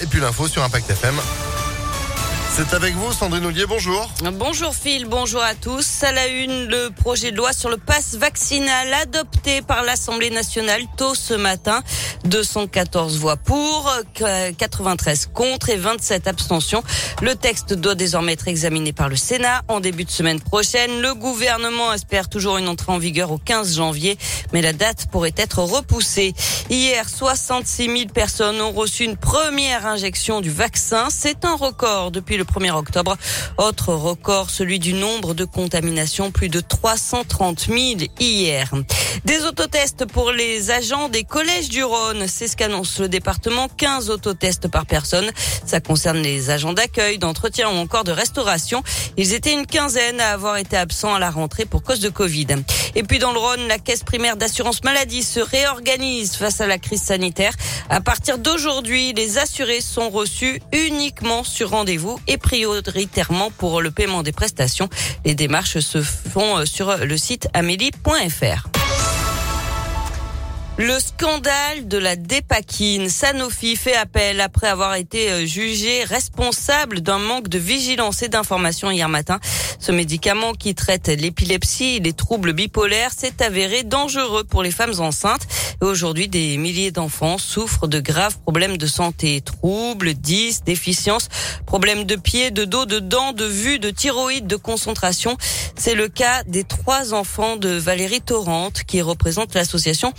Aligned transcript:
et 0.00 0.06
puis 0.06 0.20
l'info 0.20 0.48
sur 0.48 0.62
Impact 0.62 0.90
FM. 0.90 1.14
C'est 2.56 2.72
avec 2.72 2.94
vous, 2.94 3.12
Sandrine 3.12 3.44
Ollier, 3.44 3.66
bonjour. 3.68 4.08
Bonjour 4.32 4.74
Phil, 4.74 5.04
bonjour 5.04 5.42
à 5.42 5.54
tous. 5.54 6.02
À 6.02 6.10
la 6.10 6.26
une, 6.26 6.64
le 6.64 6.88
projet 6.88 7.30
de 7.30 7.36
loi 7.36 7.52
sur 7.52 7.68
le 7.68 7.76
pass 7.76 8.14
vaccinal 8.14 8.94
adopté 8.94 9.60
par 9.60 9.84
l'Assemblée 9.84 10.30
nationale 10.30 10.80
tôt 10.96 11.14
ce 11.14 11.34
matin. 11.34 11.82
214 12.24 13.18
voix 13.18 13.36
pour, 13.36 13.92
93 14.56 15.28
contre 15.34 15.68
et 15.68 15.76
27 15.76 16.26
abstentions. 16.26 16.82
Le 17.20 17.34
texte 17.34 17.74
doit 17.74 17.94
désormais 17.94 18.32
être 18.32 18.48
examiné 18.48 18.94
par 18.94 19.10
le 19.10 19.16
Sénat 19.16 19.60
en 19.68 19.80
début 19.80 20.04
de 20.04 20.10
semaine 20.10 20.40
prochaine. 20.40 21.02
Le 21.02 21.12
gouvernement 21.12 21.92
espère 21.92 22.30
toujours 22.30 22.56
une 22.56 22.68
entrée 22.68 22.90
en 22.90 22.98
vigueur 22.98 23.32
au 23.32 23.38
15 23.38 23.76
janvier, 23.76 24.16
mais 24.54 24.62
la 24.62 24.72
date 24.72 25.08
pourrait 25.12 25.34
être 25.36 25.58
repoussée. 25.58 26.32
Hier, 26.70 27.06
66 27.06 27.84
000 27.84 28.08
personnes 28.14 28.62
ont 28.62 28.72
reçu 28.72 29.04
une 29.04 29.18
première 29.18 29.84
injection 29.84 30.40
du 30.40 30.50
vaccin. 30.50 31.08
C'est 31.10 31.44
un 31.44 31.54
record 31.54 32.12
depuis 32.12 32.38
le 32.38 32.45
1er 32.46 32.72
octobre. 32.72 33.16
Autre 33.58 33.92
record, 33.92 34.50
celui 34.50 34.78
du 34.78 34.94
nombre 34.94 35.34
de 35.34 35.44
contaminations, 35.44 36.30
plus 36.30 36.48
de 36.48 36.60
330 36.60 37.66
000 37.68 37.78
hier. 38.18 38.70
Des 39.24 39.44
autotests 39.44 40.06
pour 40.06 40.32
les 40.32 40.70
agents 40.70 41.08
des 41.08 41.24
collèges 41.24 41.68
du 41.68 41.84
Rhône, 41.84 42.26
c'est 42.28 42.48
ce 42.48 42.56
qu'annonce 42.56 43.00
le 43.00 43.08
département. 43.08 43.68
15 43.68 44.10
autotests 44.10 44.68
par 44.68 44.86
personne. 44.86 45.30
Ça 45.64 45.80
concerne 45.80 46.18
les 46.18 46.50
agents 46.50 46.72
d'accueil, 46.72 47.18
d'entretien 47.18 47.68
ou 47.68 47.74
encore 47.74 48.04
de 48.04 48.12
restauration. 48.12 48.82
Ils 49.16 49.34
étaient 49.34 49.52
une 49.52 49.66
quinzaine 49.66 50.20
à 50.20 50.30
avoir 50.30 50.56
été 50.56 50.76
absents 50.76 51.14
à 51.14 51.18
la 51.18 51.30
rentrée 51.30 51.64
pour 51.64 51.82
cause 51.82 52.00
de 52.00 52.08
Covid. 52.08 52.46
Et 52.94 53.02
puis 53.02 53.18
dans 53.18 53.32
le 53.32 53.38
Rhône, 53.38 53.66
la 53.68 53.78
caisse 53.78 54.04
primaire 54.04 54.36
d'assurance 54.36 54.82
maladie 54.84 55.22
se 55.22 55.40
réorganise 55.40 56.36
face 56.36 56.60
à 56.60 56.66
la 56.66 56.78
crise 56.78 57.02
sanitaire. 57.02 57.52
À 57.90 58.00
partir 58.00 58.38
d'aujourd'hui, 58.38 59.12
les 59.12 59.38
assurés 59.38 59.80
sont 59.80 60.10
reçus 60.10 60.60
uniquement 60.72 61.44
sur 61.44 61.70
rendez-vous 61.70 62.18
et 62.26 62.35
prioritairement 62.38 63.50
pour 63.50 63.80
le 63.80 63.90
paiement 63.90 64.22
des 64.22 64.32
prestations. 64.32 64.88
Les 65.24 65.34
démarches 65.34 65.78
se 65.78 66.02
font 66.02 66.58
euh, 66.58 66.64
sur 66.64 66.96
le 66.96 67.16
site 67.16 67.48
amélie.fr. 67.54 68.75
Le 70.78 71.00
scandale 71.00 71.88
de 71.88 71.96
la 71.96 72.16
dépakine. 72.16 73.08
Sanofi 73.08 73.76
fait 73.76 73.96
appel 73.96 74.42
après 74.42 74.66
avoir 74.66 74.94
été 74.94 75.30
euh, 75.30 75.46
jugé 75.46 76.04
responsable 76.04 77.00
d'un 77.00 77.18
manque 77.18 77.48
de 77.48 77.56
vigilance 77.56 78.22
et 78.22 78.28
d'information 78.28 78.90
hier 78.90 79.08
matin. 79.08 79.40
Ce 79.78 79.90
médicament 79.90 80.52
qui 80.52 80.74
traite 80.74 81.08
l'épilepsie 81.08 81.96
et 81.96 82.00
les 82.00 82.12
troubles 82.12 82.52
bipolaires 82.52 83.12
s'est 83.16 83.42
avéré 83.42 83.84
dangereux 83.84 84.44
pour 84.44 84.62
les 84.62 84.70
femmes 84.70 84.92
enceintes. 84.98 85.46
Aujourd'hui, 85.80 86.28
des 86.28 86.58
milliers 86.58 86.90
d'enfants 86.90 87.38
souffrent 87.38 87.86
de 87.86 88.00
graves 88.00 88.38
problèmes 88.40 88.76
de 88.76 88.86
santé, 88.86 89.40
troubles, 89.40 90.12
10, 90.12 90.64
déficiences, 90.64 91.28
problèmes 91.64 92.04
de 92.04 92.16
pied, 92.16 92.50
de 92.50 92.66
dos, 92.66 92.84
de 92.84 92.98
dents, 92.98 93.32
de 93.32 93.46
vue, 93.46 93.78
de 93.78 93.90
thyroïde, 93.90 94.46
de 94.46 94.56
concentration. 94.56 95.38
C'est 95.74 95.94
le 95.94 96.08
cas 96.08 96.42
des 96.44 96.64
trois 96.64 97.14
enfants 97.14 97.56
de 97.56 97.70
Valérie 97.70 98.20
Torrente 98.20 98.82
qui 98.86 99.00
représente 99.00 99.54
l'association 99.54 100.12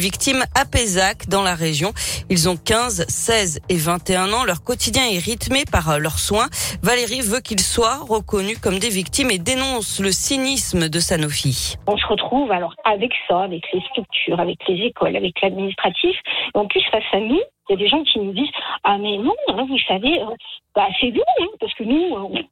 victimes 0.00 0.42
à 0.60 0.64
Pézac 0.64 1.28
dans 1.28 1.42
la 1.42 1.54
région. 1.54 1.90
Ils 2.30 2.48
ont 2.48 2.56
15, 2.56 3.06
16 3.08 3.60
et 3.68 3.76
21 3.76 4.32
ans. 4.32 4.44
Leur 4.44 4.64
quotidien 4.64 5.04
est 5.04 5.18
rythmé 5.18 5.64
par 5.70 6.00
leurs 6.00 6.18
soins. 6.18 6.48
Valérie 6.82 7.20
veut 7.20 7.40
qu'ils 7.40 7.60
soient 7.60 7.98
reconnus 8.08 8.58
comme 8.58 8.78
des 8.78 8.88
victimes 8.88 9.30
et 9.30 9.38
dénonce 9.38 10.00
le 10.00 10.10
cynisme 10.10 10.88
de 10.88 10.98
Sanofi. 10.98 11.76
On 11.86 11.96
se 11.96 12.06
retrouve 12.06 12.50
alors 12.50 12.74
avec 12.84 13.12
ça, 13.28 13.42
avec 13.42 13.62
les 13.72 13.80
structures, 13.90 14.40
avec 14.40 14.58
les 14.66 14.86
écoles, 14.86 15.16
avec 15.16 15.40
l'administratif. 15.42 16.16
En 16.54 16.66
plus, 16.66 16.82
face 16.90 17.04
à 17.12 17.20
nous, 17.20 17.40
il 17.68 17.72
y 17.72 17.74
a 17.74 17.76
des 17.76 17.88
gens 17.88 18.02
qui 18.02 18.18
nous 18.18 18.32
disent 18.32 18.50
Ah, 18.84 18.98
mais 18.98 19.18
non, 19.18 19.34
hein, 19.48 19.66
vous 19.68 19.78
savez, 19.86 20.20
euh, 20.20 20.34
bah, 20.74 20.88
c'est 21.00 21.10
vous, 21.10 21.22
hein, 21.40 21.46
parce 21.60 21.74
que 21.74 21.84
nous, 21.84 22.16
euh, 22.16 22.42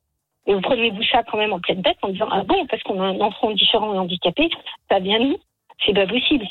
vous 0.46 0.60
prenez-vous 0.60 1.02
ça 1.04 1.22
quand 1.24 1.38
même 1.38 1.52
en 1.52 1.60
pleine 1.60 1.82
tête 1.82 1.98
en 2.02 2.10
disant 2.10 2.28
Ah 2.30 2.42
bon, 2.44 2.66
parce 2.66 2.82
qu'on 2.82 3.00
a 3.00 3.06
un 3.06 3.20
enfant 3.20 3.50
différent 3.52 3.94
et 3.94 3.98
handicapé, 3.98 4.48
ça 4.90 4.98
vient 4.98 5.18
nous. 5.18 5.38
C'est 5.84 5.94
pas 5.94 6.06
possible. 6.06 6.46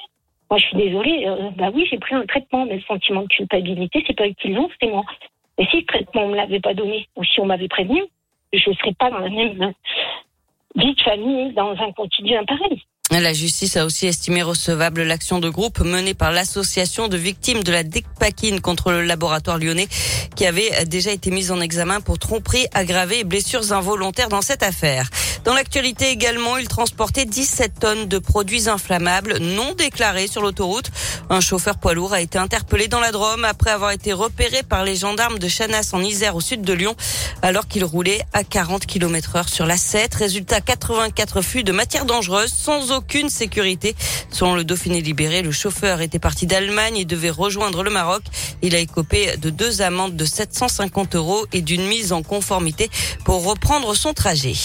Moi, 0.50 0.60
je 0.60 0.66
suis 0.66 0.78
désolée. 0.78 1.26
Euh, 1.28 1.50
bah 1.58 1.70
oui, 1.74 1.86
j'ai 1.90 1.98
pris 1.98 2.16
un 2.16 2.26
traitement, 2.26 2.66
mais 2.66 2.76
le 2.76 2.82
sentiment 2.82 3.24
de 3.24 3.28
culpabilité, 3.28 4.04
c'est 4.08 4.16
pas 4.16 4.28
eux 4.28 4.34
qui 4.42 4.50
l'ont, 4.50 4.70
c'est 4.80 4.88
moi. 4.88 5.04
Et 5.58 5.66
si 5.66 5.78
le 5.78 5.86
traitement 5.86 6.24
on 6.24 6.30
me 6.30 6.36
l'avait 6.36 6.60
pas 6.60 6.74
donné, 6.74 7.08
ou 7.16 7.24
si 7.24 7.40
on 7.40 7.46
m'avait 7.46 7.68
prévenu, 7.68 8.04
je 8.54 8.70
ne 8.70 8.76
serais 8.76 8.94
pas 8.94 9.10
dans 9.10 9.20
la 9.20 9.30
même 9.30 9.74
vie 10.76 10.94
de 10.94 11.02
famille, 11.02 11.54
dans 11.54 11.72
un 11.72 11.92
quotidien 11.92 12.44
pareil. 12.46 12.82
La 13.10 13.32
justice 13.32 13.78
a 13.78 13.86
aussi 13.86 14.06
estimé 14.06 14.44
recevable 14.44 15.02
l'action 15.04 15.40
de 15.40 15.50
groupe 15.50 15.80
menée 15.80 16.14
par 16.14 16.32
l'association 16.34 17.08
de 17.08 17.16
victimes 17.16 17.64
de 17.64 17.72
la 17.72 17.84
Dicpakine 17.84 18.60
contre 18.60 18.92
le 18.92 19.02
laboratoire 19.02 19.58
lyonnais 19.58 19.88
qui 20.36 20.46
avait 20.46 20.86
déjà 20.86 21.12
été 21.12 21.32
mise 21.32 21.50
en 21.52 21.62
examen 21.62 22.02
pour 22.02 22.20
tromperie 22.20 22.68
aggravée 22.74 23.20
et 23.20 23.24
blessures 23.24 23.72
involontaires 23.72 24.28
dans 24.28 24.42
cette 24.42 24.62
affaire. 24.62 25.10
Dans 25.48 25.54
l'actualité 25.54 26.10
également, 26.10 26.58
il 26.58 26.68
transportait 26.68 27.24
17 27.24 27.80
tonnes 27.80 28.08
de 28.10 28.20
produits 28.20 28.68
inflammables 28.68 29.38
non 29.38 29.74
déclarés 29.76 30.28
sur 30.28 30.42
l'autoroute. 30.42 30.92
Un 31.30 31.40
chauffeur 31.40 31.78
poids 31.78 31.94
lourd 31.94 32.12
a 32.12 32.20
été 32.20 32.38
interpellé 32.38 32.90
dans 32.90 33.00
la 33.00 33.14
Drôme 33.14 33.46
après 33.46 33.70
avoir 33.70 33.92
été 33.92 34.12
repéré 34.12 34.64
par 34.64 34.84
les 34.84 34.98
gendarmes 34.98 35.40
de 35.40 35.48
Chanas 35.48 35.92
en 35.94 36.02
Isère 36.02 36.36
au 36.36 36.42
sud 36.42 36.64
de 36.64 36.74
Lyon 36.74 36.98
alors 37.42 37.66
qu'il 37.66 37.86
roulait 37.86 38.20
à 38.34 38.44
40 38.44 38.86
km 38.86 39.38
heure 39.38 39.48
sur 39.48 39.66
la 39.66 39.78
7. 39.78 40.16
Résultat 40.16 40.60
84 40.60 41.42
fûts 41.42 41.64
de 41.64 41.72
matière 41.72 42.04
dangereuse 42.04 42.52
sans 42.52 42.92
aucune 42.92 43.30
sécurité. 43.30 43.96
Selon 44.30 44.54
le 44.54 44.66
Dauphiné 44.66 45.00
libéré, 45.00 45.44
le 45.44 45.54
chauffeur 45.54 46.02
était 46.02 46.20
parti 46.20 46.46
d'Allemagne 46.46 46.98
et 46.98 47.06
devait 47.06 47.30
rejoindre 47.30 47.84
le 47.84 47.90
Maroc. 47.90 48.24
Il 48.62 48.76
a 48.76 48.80
écopé 48.80 49.38
de 49.38 49.50
deux 49.50 49.82
amendes 49.82 50.18
de 50.18 50.26
750 50.26 51.16
euros 51.16 51.46
et 51.54 51.62
d'une 51.62 51.88
mise 51.88 52.12
en 52.12 52.22
conformité 52.22 52.90
pour 53.24 53.46
reprendre 53.46 53.96
son 53.96 54.14
trajet. 54.14 54.56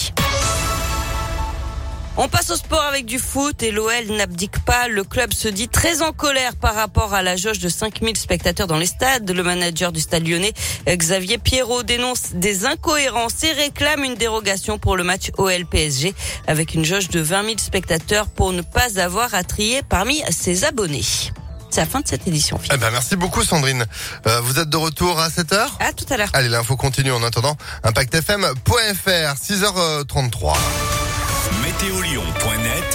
On 2.15 2.27
passe 2.27 2.51
au 2.51 2.55
sport 2.55 2.83
avec 2.83 3.07
du 3.07 3.17
foot 3.17 3.63
et 3.63 3.71
l'OL 3.71 4.05
n'abdique 4.15 4.63
pas. 4.65 4.87
Le 4.87 5.03
club 5.03 5.33
se 5.33 5.47
dit 5.47 5.67
très 5.67 6.03
en 6.03 6.11
colère 6.11 6.55
par 6.55 6.75
rapport 6.75 7.15
à 7.15 7.23
la 7.23 7.35
jauge 7.35 7.57
de 7.57 7.69
5000 7.69 8.15
spectateurs 8.17 8.67
dans 8.67 8.77
les 8.77 8.85
stades. 8.85 9.29
Le 9.31 9.41
manager 9.41 9.91
du 9.91 9.99
stade 9.99 10.27
lyonnais, 10.27 10.53
Xavier 10.87 11.39
Pierrot, 11.39 11.81
dénonce 11.81 12.33
des 12.33 12.67
incohérences 12.67 13.43
et 13.43 13.51
réclame 13.53 14.03
une 14.03 14.13
dérogation 14.13 14.77
pour 14.77 14.95
le 14.95 15.03
match 15.03 15.31
OL-PSG 15.39 16.13
avec 16.45 16.75
une 16.75 16.85
jauge 16.85 17.09
de 17.09 17.19
20 17.19 17.45
000 17.45 17.55
spectateurs 17.57 18.27
pour 18.27 18.53
ne 18.53 18.61
pas 18.61 18.99
avoir 18.99 19.33
à 19.33 19.43
trier 19.43 19.81
parmi 19.81 20.21
ses 20.29 20.65
abonnés. 20.65 21.01
C'est 21.71 21.81
la 21.81 21.87
fin 21.87 22.01
de 22.01 22.07
cette 22.07 22.27
édition. 22.27 22.59
Eh 22.71 22.77
ben, 22.77 22.91
merci 22.91 23.15
beaucoup 23.15 23.43
Sandrine. 23.43 23.87
Euh, 24.27 24.39
vous 24.41 24.59
êtes 24.59 24.69
de 24.69 24.77
retour 24.77 25.19
à 25.19 25.29
7h 25.29 25.65
À 25.79 25.91
tout 25.93 26.05
à 26.11 26.17
l'heure. 26.17 26.29
Allez, 26.33 26.49
l'info 26.49 26.75
continue 26.75 27.11
en 27.11 27.23
attendant. 27.23 27.57
ImpactFM.fr, 27.83 29.33
6h33 29.33 30.53
météolion.net 31.83 32.93